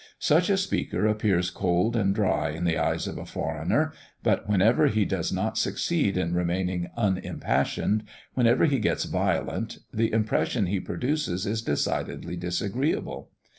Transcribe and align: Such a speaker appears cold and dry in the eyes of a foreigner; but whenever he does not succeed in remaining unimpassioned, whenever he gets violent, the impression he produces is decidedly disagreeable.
Such 0.17 0.49
a 0.49 0.57
speaker 0.57 1.05
appears 1.05 1.51
cold 1.51 1.95
and 1.95 2.15
dry 2.15 2.49
in 2.49 2.63
the 2.63 2.75
eyes 2.75 3.05
of 3.05 3.19
a 3.19 3.25
foreigner; 3.27 3.93
but 4.23 4.49
whenever 4.49 4.87
he 4.87 5.05
does 5.05 5.31
not 5.31 5.59
succeed 5.59 6.17
in 6.17 6.33
remaining 6.33 6.89
unimpassioned, 6.97 8.05
whenever 8.33 8.65
he 8.65 8.79
gets 8.79 9.03
violent, 9.03 9.77
the 9.93 10.11
impression 10.11 10.65
he 10.65 10.79
produces 10.79 11.45
is 11.45 11.61
decidedly 11.61 12.35
disagreeable. 12.35 13.29